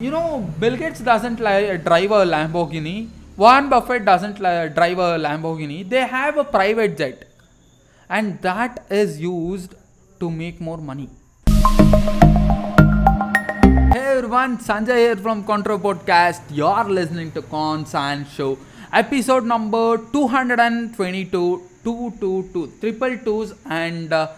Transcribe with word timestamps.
You 0.00 0.12
know, 0.12 0.48
Bill 0.60 0.76
Gates 0.76 1.00
doesn't 1.00 1.38
drive 1.38 2.12
a 2.12 2.24
Lamborghini. 2.32 3.08
Warren 3.36 3.68
Buffett 3.68 4.04
doesn't 4.04 4.36
drive 4.36 4.98
a 4.98 5.18
Lamborghini. 5.18 5.88
They 5.88 6.06
have 6.06 6.36
a 6.36 6.44
private 6.44 6.96
jet, 6.96 7.26
and 8.08 8.40
that 8.42 8.86
is 8.90 9.20
used 9.20 9.74
to 10.20 10.30
make 10.30 10.60
more 10.60 10.78
money. 10.78 11.08
Hey 13.92 14.04
everyone, 14.14 14.58
Sanjay 14.58 14.98
here 14.98 15.16
from 15.16 15.42
Control 15.42 15.80
Podcast. 15.80 16.42
You're 16.48 16.84
listening 16.84 17.32
to 17.32 17.42
Cons 17.42 17.92
and 17.92 18.24
Show, 18.28 18.56
episode 18.92 19.46
number 19.46 19.98
222, 20.12 21.62
222, 21.82 22.72
triple 22.78 23.18
twos, 23.24 23.52
and 23.66 24.12
uh, 24.12 24.28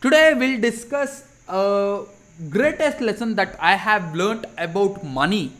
today 0.00 0.34
we'll 0.34 0.60
discuss 0.60 1.22
a 1.46 2.02
greatest 2.50 3.00
lesson 3.00 3.34
that 3.36 3.56
I 3.58 3.74
have 3.76 4.14
learnt 4.14 4.46
about 4.58 5.04
money. 5.04 5.52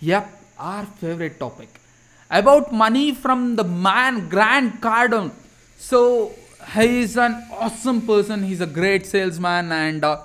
Yep, 0.00 0.30
our 0.58 0.86
favorite 0.86 1.38
topic. 1.38 1.68
About 2.30 2.72
money 2.72 3.14
from 3.14 3.56
the 3.56 3.64
man 3.64 4.28
Grant 4.28 4.80
Cardone. 4.80 5.32
So 5.76 6.32
he 6.74 7.00
is 7.00 7.16
an 7.16 7.42
awesome 7.52 8.06
person. 8.06 8.44
He's 8.44 8.60
a 8.60 8.66
great 8.66 9.06
salesman 9.06 9.72
and. 9.72 10.04
Uh, 10.04 10.20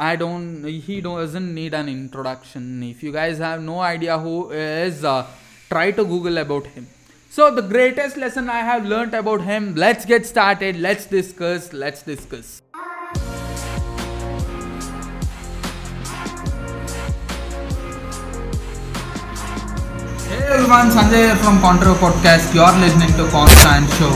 I 0.00 0.14
don't. 0.14 0.64
He 0.64 1.00
doesn't 1.00 1.52
need 1.52 1.74
an 1.74 1.88
introduction. 1.88 2.84
If 2.84 3.02
you 3.02 3.10
guys 3.10 3.38
have 3.38 3.60
no 3.60 3.80
idea 3.80 4.16
who 4.16 4.52
is, 4.52 5.04
uh, 5.04 5.26
try 5.68 5.90
to 5.90 6.04
Google 6.04 6.38
about 6.38 6.66
him. 6.66 6.86
So 7.30 7.50
the 7.52 7.62
greatest 7.62 8.16
lesson 8.16 8.48
I 8.48 8.60
have 8.60 8.86
learnt 8.86 9.12
about 9.12 9.40
him. 9.40 9.74
Let's 9.74 10.04
get 10.04 10.24
started. 10.24 10.76
Let's 10.76 11.06
discuss. 11.06 11.72
Let's 11.72 12.02
discuss. 12.02 12.62
Everyone, 20.70 20.90
Sanjay 20.92 21.34
from 21.38 21.58
Contra 21.60 21.94
Podcast. 21.94 22.52
You're 22.54 22.76
listening 22.78 23.08
to 23.16 23.26
Constant 23.30 23.88
Show. 23.96 24.12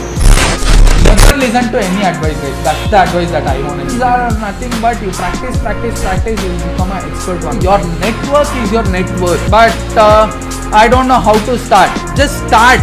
Never 1.09 1.37
listen 1.39 1.73
to 1.73 1.81
any 1.81 2.05
advice, 2.05 2.37
guys. 2.43 2.65
That's 2.65 2.91
the 2.91 2.99
advice 3.05 3.31
that 3.31 3.47
I 3.47 3.63
want. 3.67 3.89
These 3.89 4.03
are 4.03 4.29
nothing 4.39 4.71
but 4.83 5.01
you 5.01 5.11
practice, 5.13 5.57
practice, 5.63 6.03
practice. 6.03 6.45
You'll 6.45 6.59
become 6.59 6.93
an 6.93 7.11
expert 7.11 7.43
one. 7.43 7.59
Your 7.63 7.79
network 8.05 8.53
is 8.61 8.71
your 8.71 8.85
net 8.93 9.09
worth. 9.19 9.41
But 9.51 9.73
uh, 9.97 10.29
I 10.75 10.89
don't 10.89 11.09
know 11.09 11.21
how 11.21 11.33
to 11.33 11.57
start. 11.57 11.89
Just 12.15 12.37
start. 12.47 12.81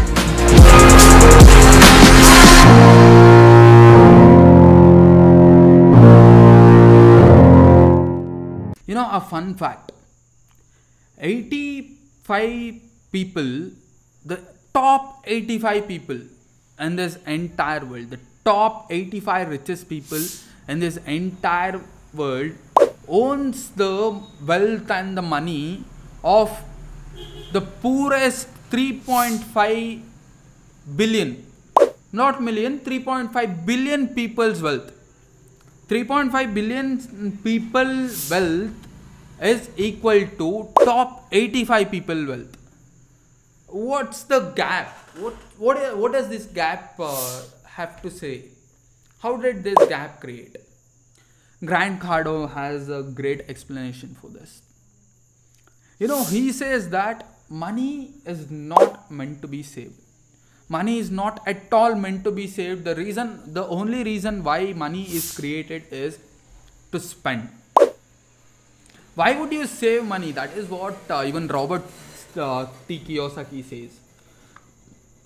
You 8.87 8.95
know, 8.95 9.07
a 9.11 9.21
fun 9.21 9.53
fact 9.53 9.91
85 11.19 12.88
people, 13.11 13.71
the 14.25 14.39
top 14.73 15.23
85 15.25 15.87
people 15.87 16.19
in 16.79 16.95
this 16.95 17.17
entire 17.25 17.85
world, 17.85 18.09
the 18.09 18.19
top 18.45 18.91
85 18.91 19.49
richest 19.49 19.89
people 19.89 20.21
in 20.67 20.79
this 20.79 20.97
entire 21.05 21.81
world 22.13 22.51
owns 23.07 23.69
the 23.71 24.21
wealth 24.45 24.91
and 24.91 25.17
the 25.17 25.21
money 25.21 25.83
of 26.23 26.51
the 27.51 27.61
poorest 27.61 28.47
3.5 28.69 30.01
billion, 30.95 31.45
not 32.11 32.41
million, 32.41 32.79
3.5 32.79 33.65
billion 33.65 34.07
people's 34.09 34.61
wealth. 34.61 34.91
3.5 35.87 36.53
billion 36.53 37.37
people 37.43 38.09
wealth 38.29 38.71
is 39.41 39.69
equal 39.75 40.27
to 40.37 40.69
top 40.85 41.25
85 41.31 41.89
people 41.89 42.27
wealth 42.27 42.58
what's 43.71 44.23
the 44.23 44.39
gap? 44.55 44.95
What 45.17 45.33
what 45.57 45.97
what 45.97 46.11
does 46.13 46.29
this 46.29 46.45
gap 46.45 46.95
uh, 46.99 47.41
have 47.65 48.01
to 48.01 48.09
say? 48.09 48.45
How 49.21 49.37
did 49.37 49.63
this 49.63 49.87
gap 49.87 50.19
create? 50.21 50.55
Grant 51.63 51.99
cardone 51.99 52.53
has 52.53 52.89
a 52.89 53.03
great 53.03 53.41
explanation 53.49 54.15
for 54.21 54.29
this. 54.29 54.61
You 55.99 56.07
know 56.07 56.23
he 56.23 56.51
says 56.51 56.89
that 56.89 57.25
money 57.49 58.13
is 58.25 58.49
not 58.49 59.11
meant 59.11 59.41
to 59.41 59.47
be 59.47 59.63
saved. 59.63 59.99
Money 60.69 60.99
is 60.99 61.09
not 61.09 61.41
at 61.47 61.73
all 61.73 61.95
meant 61.95 62.23
to 62.23 62.31
be 62.31 62.47
saved. 62.47 62.83
The 62.85 62.95
reason 62.95 63.53
the 63.53 63.65
only 63.67 64.03
reason 64.03 64.43
why 64.43 64.73
money 64.73 65.03
is 65.03 65.35
created 65.35 65.83
is 65.91 66.19
to 66.91 66.99
spend. 66.99 67.49
Why 69.15 69.37
would 69.37 69.51
you 69.51 69.65
save 69.65 70.05
money? 70.05 70.31
That 70.31 70.55
is 70.55 70.69
what 70.69 70.95
uh, 71.09 71.23
even 71.25 71.47
robert 71.47 71.83
uh, 72.39 72.67
t 72.87 72.99
kiyosaki 73.07 73.63
says 73.63 73.99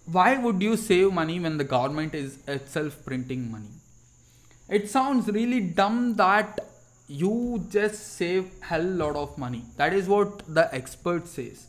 why 0.05 0.37
would 0.37 0.61
you 0.61 0.75
save 0.75 1.13
money 1.13 1.39
when 1.39 1.57
the 1.57 1.63
government 1.63 2.13
is 2.13 2.37
itself 2.47 2.97
printing 3.05 3.51
money? 3.51 3.69
It 4.69 4.89
sounds 4.89 5.27
really 5.27 5.61
dumb 5.61 6.15
that 6.15 6.59
you 7.07 7.65
just 7.69 8.17
save 8.17 8.49
hell 8.61 8.83
lot 8.83 9.15
of 9.15 9.37
money. 9.37 9.63
That 9.77 9.93
is 9.93 10.07
what 10.07 10.43
the 10.53 10.73
expert 10.73 11.27
says. 11.27 11.67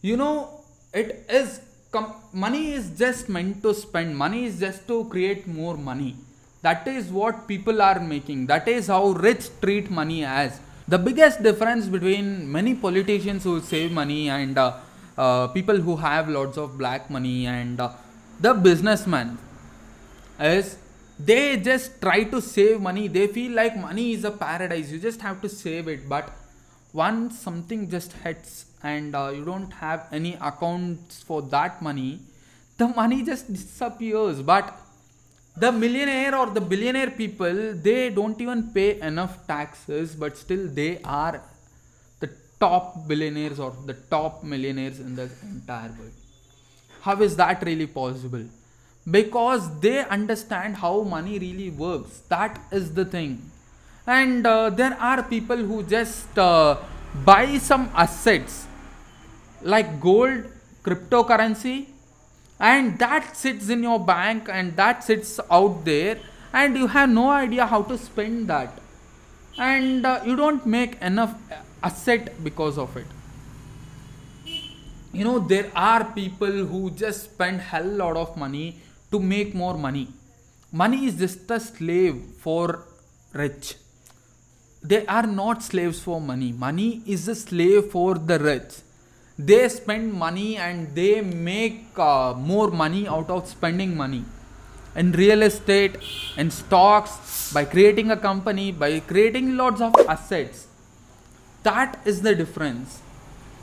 You 0.00 0.16
know 0.16 0.64
it 0.92 1.24
is 1.28 1.60
com- 1.92 2.14
money 2.32 2.72
is 2.72 2.90
just 2.98 3.28
meant 3.28 3.62
to 3.62 3.74
spend. 3.74 4.16
Money 4.16 4.46
is 4.46 4.58
just 4.58 4.86
to 4.88 5.04
create 5.04 5.46
more 5.46 5.76
money. 5.76 6.16
That 6.62 6.86
is 6.86 7.10
what 7.10 7.48
people 7.48 7.82
are 7.82 8.00
making. 8.00 8.46
That 8.46 8.68
is 8.68 8.86
how 8.86 9.10
rich 9.10 9.48
treat 9.60 9.90
money 9.90 10.24
as 10.24 10.60
the 10.88 10.98
biggest 10.98 11.42
difference 11.42 11.86
between 11.86 12.50
many 12.50 12.74
politicians 12.74 13.44
who 13.44 13.60
save 13.60 13.92
money 13.92 14.28
and 14.28 14.58
uh, 14.58 14.76
uh, 15.16 15.48
people 15.48 15.76
who 15.76 15.96
have 15.96 16.28
lots 16.28 16.58
of 16.58 16.76
black 16.78 17.10
money 17.10 17.46
and 17.46 17.80
uh, 17.80 17.90
the 18.40 18.54
businessman 18.54 19.38
is 20.40 20.76
they 21.18 21.56
just 21.56 22.00
try 22.00 22.24
to 22.24 22.40
save 22.40 22.80
money. 22.80 23.06
They 23.06 23.28
feel 23.28 23.52
like 23.52 23.76
money 23.76 24.12
is 24.12 24.24
a 24.24 24.30
paradise. 24.30 24.90
You 24.90 24.98
just 24.98 25.20
have 25.20 25.40
to 25.42 25.48
save 25.48 25.86
it. 25.86 26.08
But 26.08 26.30
once 26.92 27.38
something 27.38 27.88
just 27.88 28.12
hits 28.12 28.66
and 28.82 29.14
uh, 29.14 29.32
you 29.34 29.44
don't 29.44 29.70
have 29.74 30.08
any 30.10 30.34
accounts 30.40 31.22
for 31.22 31.42
that 31.42 31.80
money 31.80 32.20
the 32.82 32.88
money 32.88 33.22
just 33.22 33.52
disappears. 33.52 34.42
But 34.42 34.76
the 35.56 35.70
millionaire 35.70 36.34
or 36.34 36.46
the 36.46 36.60
billionaire 36.60 37.10
people 37.10 37.74
they 37.74 38.08
don't 38.10 38.40
even 38.40 38.70
pay 38.72 39.00
enough 39.00 39.46
taxes 39.46 40.14
but 40.14 40.36
still 40.36 40.66
they 40.68 40.98
are 41.04 41.42
the 42.20 42.30
top 42.58 43.06
billionaires 43.06 43.60
or 43.60 43.74
the 43.86 43.94
top 44.14 44.42
millionaires 44.42 44.98
in 45.00 45.14
the 45.14 45.28
entire 45.42 45.90
world. 45.98 46.12
How 47.02 47.20
is 47.20 47.36
that 47.36 47.62
really 47.64 47.86
possible? 47.86 48.44
Because 49.10 49.80
they 49.80 49.98
understand 50.04 50.76
how 50.76 51.02
money 51.02 51.38
really 51.38 51.70
works. 51.70 52.22
That 52.28 52.60
is 52.70 52.94
the 52.94 53.04
thing. 53.04 53.50
And 54.06 54.46
uh, 54.46 54.70
there 54.70 54.94
are 54.94 55.22
people 55.22 55.56
who 55.56 55.82
just 55.82 56.38
uh, 56.38 56.76
buy 57.24 57.58
some 57.58 57.90
assets 57.94 58.66
like 59.60 60.00
gold 60.00 60.44
cryptocurrency 60.84 61.86
and 62.62 62.96
that 63.00 63.36
sits 63.36 63.68
in 63.68 63.82
your 63.82 63.98
bank 63.98 64.48
and 64.48 64.76
that 64.76 65.02
sits 65.02 65.40
out 65.50 65.84
there 65.84 66.18
and 66.52 66.76
you 66.76 66.86
have 66.86 67.08
no 67.10 67.28
idea 67.30 67.66
how 67.66 67.82
to 67.82 67.98
spend 67.98 68.46
that. 68.48 68.78
And 69.58 70.06
uh, 70.06 70.20
you 70.24 70.36
don't 70.36 70.64
make 70.64 70.94
enough 71.02 71.34
asset 71.82 72.32
because 72.44 72.78
of 72.78 72.96
it. 72.96 73.06
You 75.12 75.24
know 75.24 75.40
there 75.40 75.70
are 75.74 76.04
people 76.04 76.64
who 76.66 76.90
just 76.90 77.24
spend 77.24 77.60
hell 77.60 77.84
lot 77.84 78.16
of 78.16 78.36
money 78.36 78.76
to 79.10 79.18
make 79.18 79.54
more 79.54 79.76
money. 79.76 80.08
Money 80.70 81.06
is 81.06 81.18
just 81.18 81.50
a 81.50 81.58
slave 81.58 82.22
for 82.38 82.84
rich. 83.32 83.74
They 84.82 85.04
are 85.06 85.26
not 85.26 85.62
slaves 85.64 86.00
for 86.00 86.20
money. 86.20 86.52
Money 86.52 87.02
is 87.06 87.28
a 87.28 87.34
slave 87.34 87.90
for 87.90 88.14
the 88.14 88.38
rich 88.38 88.82
they 89.38 89.68
spend 89.68 90.12
money 90.12 90.56
and 90.56 90.94
they 90.94 91.20
make 91.20 91.86
uh, 91.96 92.34
more 92.34 92.70
money 92.70 93.08
out 93.08 93.30
of 93.30 93.48
spending 93.48 93.96
money. 93.96 94.24
In 94.94 95.12
real 95.12 95.42
estate 95.42 95.96
in 96.36 96.50
stocks 96.50 97.50
by 97.52 97.64
creating 97.64 98.10
a 98.10 98.16
company 98.16 98.72
by 98.72 99.00
creating 99.00 99.56
lots 99.56 99.80
of 99.80 99.94
assets. 100.06 100.66
That 101.62 101.98
is 102.04 102.20
the 102.22 102.34
difference. 102.34 103.00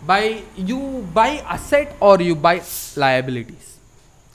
By 0.05 0.43
you 0.55 1.07
buy 1.13 1.43
asset 1.45 1.95
or 1.99 2.19
you 2.21 2.35
buy 2.35 2.61
liabilities. 2.95 3.77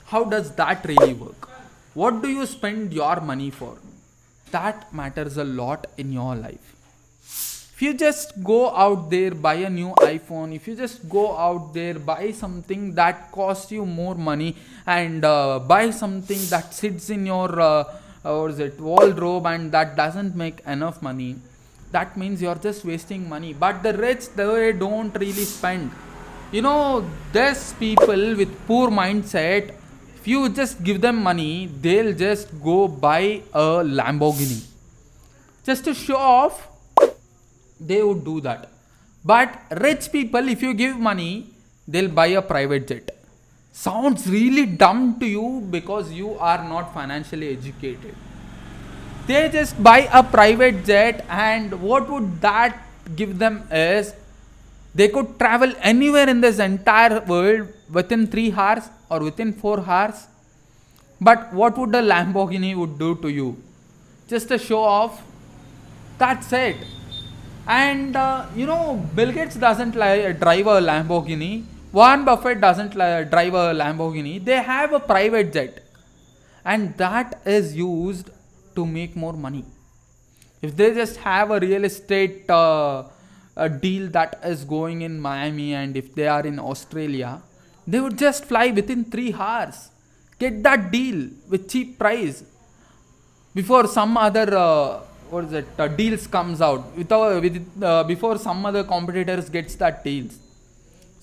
How 0.05 0.23
does 0.23 0.51
that 0.55 0.85
really 0.85 1.13
work? 1.13 1.49
What 1.95 2.21
do 2.21 2.29
you 2.29 2.45
spend 2.45 2.93
your 2.93 3.19
money 3.19 3.49
for? 3.49 3.77
That 4.51 4.93
matters 4.93 5.37
a 5.37 5.43
lot 5.43 5.87
in 5.97 6.13
your 6.13 6.35
life 6.35 6.74
if 7.75 7.81
you 7.81 7.93
just 7.93 8.41
go 8.43 8.73
out 8.73 9.09
there 9.09 9.31
buy 9.31 9.55
a 9.55 9.69
new 9.69 9.89
iphone 10.09 10.55
if 10.55 10.67
you 10.67 10.75
just 10.75 11.07
go 11.09 11.37
out 11.37 11.73
there 11.73 11.95
buy 11.95 12.31
something 12.31 12.93
that 12.95 13.31
costs 13.31 13.71
you 13.71 13.85
more 13.85 14.15
money 14.15 14.55
and 14.85 15.25
uh, 15.25 15.59
buy 15.59 15.89
something 15.89 16.39
that 16.49 16.73
sits 16.73 17.09
in 17.09 17.25
your 17.25 17.59
uh, 17.59 17.83
or 18.23 18.49
is 18.49 18.59
it 18.59 18.79
wardrobe 18.79 19.45
and 19.45 19.71
that 19.71 19.95
doesn't 19.95 20.35
make 20.35 20.61
enough 20.65 21.01
money 21.01 21.35
that 21.95 22.17
means 22.17 22.41
you're 22.41 22.61
just 22.67 22.83
wasting 22.83 23.27
money. 23.29 23.53
But 23.53 23.83
the 23.83 23.93
rich 23.93 24.29
they 24.35 24.73
don't 24.73 25.15
really 25.23 25.45
spend. 25.45 25.91
You 26.51 26.61
know 26.61 27.05
there's 27.31 27.73
people 27.73 28.35
with 28.35 28.51
poor 28.67 28.89
mindset 28.89 29.73
if 30.15 30.27
you 30.27 30.49
just 30.49 30.83
give 30.83 31.01
them 31.01 31.21
money 31.21 31.67
they'll 31.85 32.13
just 32.13 32.51
go 32.63 32.87
buy 32.87 33.41
a 33.53 33.67
lamborghini. 33.99 34.63
Just 35.63 35.85
to 35.85 35.93
show 35.93 36.17
off 36.17 36.67
they 37.87 38.01
would 38.03 38.23
do 38.23 38.41
that. 38.41 38.69
But 39.23 39.59
rich 39.71 40.11
people 40.11 40.47
if 40.49 40.61
you 40.61 40.73
give 40.73 40.97
money 40.97 41.47
they'll 41.87 42.09
buy 42.09 42.27
a 42.27 42.41
private 42.41 42.87
jet. 42.87 43.11
Sounds 43.71 44.27
really 44.29 44.65
dumb 44.65 45.19
to 45.19 45.25
you 45.25 45.67
because 45.69 46.11
you 46.11 46.33
are 46.39 46.63
not 46.63 46.93
financially 46.93 47.49
educated. 47.49 48.15
They 49.27 49.49
just 49.49 49.81
buy 49.81 50.07
a 50.13 50.23
private 50.23 50.85
jet 50.85 51.25
and 51.29 51.81
what 51.81 52.09
would 52.09 52.41
that 52.41 52.81
give 53.15 53.37
them 53.37 53.67
is 53.71 54.13
they 54.93 55.09
could 55.09 55.37
travel 55.39 55.73
anywhere 55.81 56.29
in 56.29 56.41
this 56.41 56.59
entire 56.59 57.19
world 57.21 57.67
within 57.91 58.27
3 58.27 58.53
hours 58.53 58.83
or 59.09 59.19
within 59.19 59.51
4 59.53 59.79
hours. 59.79 60.27
But 61.19 61.51
what 61.53 61.77
would 61.77 61.93
a 61.95 62.01
lamborghini 62.01 62.75
would 62.75 62.97
do 62.97 63.15
to 63.15 63.29
you? 63.29 63.57
Just 64.27 64.51
a 64.51 64.57
show 64.57 64.83
off. 64.83 65.21
That's 66.17 66.53
it 66.53 66.77
and 67.67 68.15
uh, 68.15 68.45
you 68.55 68.65
know 68.65 68.95
bill 69.15 69.31
gates 69.31 69.55
doesn't 69.55 69.95
li- 69.95 70.33
drive 70.33 70.67
a 70.67 70.79
lamborghini. 70.81 71.63
Warren 71.91 72.25
buffett 72.25 72.61
doesn't 72.61 72.95
li- 72.95 73.25
drive 73.25 73.53
a 73.53 73.73
lamborghini. 73.73 74.43
They 74.43 74.61
have 74.61 74.93
a 74.93 74.99
private 74.99 75.53
jet. 75.53 75.81
And 76.63 76.97
that 76.97 77.41
is 77.45 77.75
used 77.75 78.29
to 78.75 78.85
make 78.85 79.15
more 79.15 79.33
money. 79.33 79.65
If 80.61 80.75
they 80.75 80.93
just 80.93 81.17
have 81.17 81.51
a 81.51 81.59
real 81.59 81.83
estate 81.85 82.49
uh, 82.49 83.03
a 83.55 83.69
deal 83.69 84.09
that 84.09 84.39
is 84.43 84.63
going 84.65 85.01
in 85.01 85.19
miami 85.19 85.73
and 85.73 85.95
if 85.95 86.13
they 86.13 86.27
are 86.27 86.45
in 86.45 86.59
australia 86.59 87.41
they 87.87 87.99
would 88.01 88.17
just 88.17 88.45
fly 88.45 88.67
within 88.71 89.05
3 89.05 89.33
hours. 89.33 89.89
Get 90.39 90.63
that 90.63 90.91
deal 90.91 91.29
with 91.49 91.69
cheap 91.69 91.97
price. 91.97 92.43
Before 93.53 93.87
some 93.87 94.17
other 94.17 94.57
uh, 94.57 94.99
what 95.35 95.45
is 95.45 95.53
it 95.61 95.67
uh, 95.77 95.87
deals 95.99 96.25
comes 96.27 96.61
out 96.61 96.83
with 96.95 97.11
uh, 97.11 98.03
before 98.03 98.37
some 98.47 98.65
other 98.65 98.83
competitors 98.83 99.49
gets 99.49 99.75
that 99.83 100.03
deals. 100.03 100.37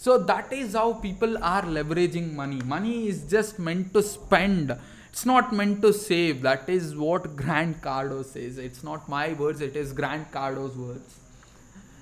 So 0.05 0.19
that 0.31 0.53
is 0.53 0.73
how 0.75 0.95
people 0.95 1.37
are 1.43 1.63
leveraging 1.63 2.33
money. 2.33 2.61
Money 2.73 3.07
is 3.09 3.23
just 3.35 3.59
meant 3.59 3.93
to 3.95 4.03
spend. 4.03 4.77
It's 5.11 5.25
not 5.25 5.53
meant 5.53 5.81
to 5.83 5.93
save. 5.93 6.43
That 6.43 6.69
is 6.69 6.97
what 6.97 7.37
grant 7.37 7.81
cardone 7.83 8.25
says. 8.25 8.59
It's 8.59 8.83
not 8.83 9.09
my 9.09 9.33
words 9.35 9.61
it 9.61 9.77
is 9.77 9.93
grant 9.93 10.33
cardone's 10.33 10.77
words. 10.77 11.21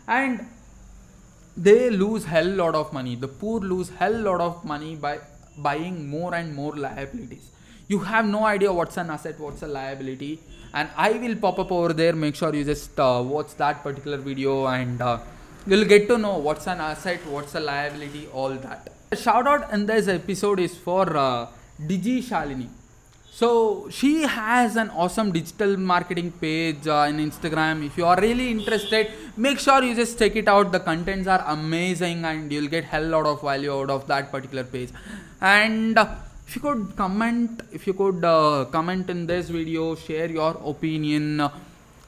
And 0.08 0.46
they 1.56 1.90
lose 1.90 2.24
hell 2.24 2.50
lot 2.62 2.74
of 2.74 2.92
money. 2.92 3.16
The 3.16 3.28
poor 3.28 3.60
lose 3.60 3.90
hell 3.90 4.18
lot 4.30 4.40
of 4.40 4.64
money 4.64 4.96
by 4.96 5.18
buying 5.58 6.08
more 6.08 6.34
and 6.34 6.54
more 6.54 6.74
liabilities 6.74 7.50
you 7.92 7.98
have 8.10 8.26
no 8.26 8.44
idea 8.44 8.72
what's 8.78 8.96
an 9.02 9.10
asset 9.16 9.38
what's 9.44 9.62
a 9.68 9.70
liability 9.76 10.32
and 10.74 10.88
i 11.06 11.10
will 11.22 11.36
pop 11.44 11.58
up 11.62 11.72
over 11.78 11.92
there 12.00 12.14
make 12.24 12.36
sure 12.40 12.54
you 12.54 12.64
just 12.72 13.00
uh, 13.00 13.22
watch 13.34 13.54
that 13.62 13.82
particular 13.86 14.18
video 14.30 14.66
and 14.66 15.02
uh, 15.02 15.18
you'll 15.66 15.88
get 15.94 16.06
to 16.10 16.18
know 16.24 16.36
what's 16.48 16.68
an 16.74 16.80
asset 16.90 17.30
what's 17.36 17.54
a 17.60 17.64
liability 17.70 18.26
all 18.32 18.54
that 18.66 18.92
a 19.16 19.16
shout 19.24 19.46
out 19.52 19.72
in 19.78 19.86
this 19.86 20.12
episode 20.20 20.60
is 20.68 20.76
for 20.88 21.06
uh, 21.16 21.46
digi 21.90 22.18
shalini 22.28 22.68
so 23.40 23.88
she 23.98 24.12
has 24.22 24.76
an 24.76 24.90
awesome 24.90 25.32
digital 25.32 25.76
marketing 25.76 26.30
page 26.32 26.86
uh, 26.86 27.06
in 27.08 27.16
Instagram. 27.18 27.86
If 27.86 27.96
you 27.96 28.04
are 28.04 28.20
really 28.20 28.50
interested, 28.50 29.12
make 29.34 29.58
sure 29.60 29.82
you 29.82 29.94
just 29.94 30.18
check 30.18 30.36
it 30.36 30.46
out. 30.46 30.72
The 30.72 30.80
contents 30.80 31.26
are 31.26 31.42
amazing, 31.46 32.24
and 32.24 32.52
you'll 32.52 32.68
get 32.68 32.84
hell 32.84 33.06
lot 33.06 33.26
of 33.26 33.40
value 33.40 33.72
out 33.72 33.88
of 33.88 34.06
that 34.08 34.30
particular 34.30 34.64
page. 34.64 34.90
And 35.40 35.96
uh, 35.96 36.16
if 36.50 36.56
you 36.56 36.62
could 36.62 36.96
comment, 36.96 37.60
if 37.70 37.86
you 37.86 37.94
could 37.94 38.24
uh, 38.24 38.64
comment 38.72 39.08
in 39.08 39.24
this 39.24 39.48
video, 39.48 39.94
share 39.94 40.28
your 40.28 40.60
opinion 40.64 41.38
uh, 41.38 41.48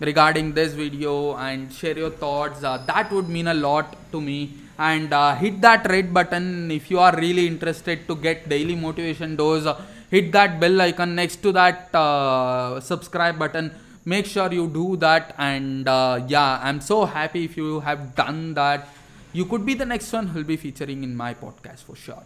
regarding 0.00 0.53
this 0.53 0.73
video, 0.73 1.37
and 1.37 1.73
share 1.73 1.97
your 1.97 2.11
thoughts. 2.11 2.65
Uh, 2.65 2.79
that 2.89 3.12
would 3.12 3.29
mean 3.29 3.47
a 3.47 3.55
lot 3.55 3.94
to 4.11 4.21
me. 4.21 4.53
And 4.79 5.12
uh, 5.12 5.37
hit 5.37 5.61
that 5.61 5.89
red 5.89 6.12
button 6.12 6.73
if 6.73 6.91
you 6.91 6.99
are 6.99 7.15
really 7.17 7.47
interested 7.47 8.09
to 8.09 8.17
get 8.17 8.49
daily 8.49 8.75
motivation 8.75 9.37
dose 9.37 9.69
hit 10.11 10.33
that 10.33 10.59
bell 10.59 10.81
icon 10.81 11.15
next 11.15 11.37
to 11.44 11.53
that 11.53 11.94
uh, 11.94 12.81
subscribe 12.81 13.39
button 13.39 13.71
make 14.05 14.27
sure 14.27 14.53
you 14.53 14.67
do 14.67 14.97
that 14.97 15.35
and 15.39 15.87
uh, 15.87 16.21
yeah 16.27 16.59
i'm 16.65 16.81
so 16.81 17.05
happy 17.05 17.44
if 17.44 17.56
you 17.56 17.81
have 17.81 18.15
done 18.17 18.55
that 18.55 18.89
you 19.33 19.44
could 19.44 19.65
be 19.65 19.75
the 19.75 19.87
next 19.87 20.12
one 20.12 20.27
who'll 20.27 20.53
be 20.55 20.56
featuring 20.56 21.05
in 21.05 21.15
my 21.15 21.33
podcast 21.33 21.85
for 21.85 21.94
sure 21.94 22.25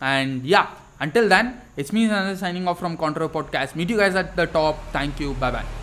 and 0.00 0.44
yeah 0.44 0.68
until 1.00 1.28
then 1.28 1.60
it's 1.76 1.92
me 1.92 2.08
signing 2.36 2.68
off 2.68 2.78
from 2.78 2.96
contour 2.96 3.28
podcast. 3.28 3.74
Meet 3.74 3.90
you 3.90 3.96
guys 3.98 4.14
at 4.14 4.36
the 4.36 4.46
top. 4.46 4.78
Thank 4.92 5.18
you. 5.18 5.34
Bye 5.34 5.50
bye 5.50 5.74